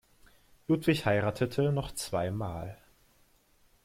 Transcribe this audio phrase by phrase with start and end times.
[0.67, 2.75] Ludwig heiratete noch zweimal.